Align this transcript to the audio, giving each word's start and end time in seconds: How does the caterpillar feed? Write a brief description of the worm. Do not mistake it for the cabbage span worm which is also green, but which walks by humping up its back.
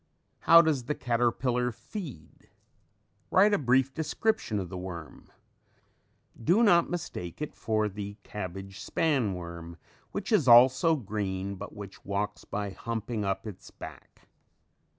How 0.39 0.63
does 0.63 0.85
the 0.85 0.95
caterpillar 0.95 1.71
feed? 1.71 2.49
Write 3.29 3.53
a 3.53 3.59
brief 3.59 3.93
description 3.93 4.57
of 4.57 4.67
the 4.69 4.77
worm. 4.79 5.31
Do 6.43 6.63
not 6.63 6.89
mistake 6.89 7.39
it 7.39 7.53
for 7.53 7.87
the 7.87 8.17
cabbage 8.23 8.79
span 8.79 9.35
worm 9.35 9.77
which 10.11 10.31
is 10.31 10.47
also 10.47 10.95
green, 10.95 11.53
but 11.53 11.75
which 11.75 12.03
walks 12.03 12.45
by 12.45 12.71
humping 12.71 13.23
up 13.23 13.45
its 13.45 13.69
back. 13.69 14.25